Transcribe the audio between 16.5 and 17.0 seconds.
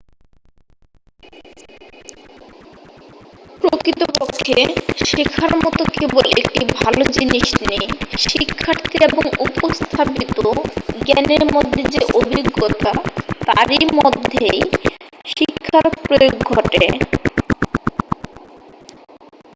ঘটে